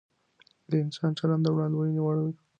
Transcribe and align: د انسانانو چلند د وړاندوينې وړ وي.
د 0.69 0.71
انسانانو 0.83 1.17
چلند 1.19 1.41
د 1.43 1.47
وړاندوينې 1.55 2.01
وړ 2.03 2.17
وي. 2.23 2.33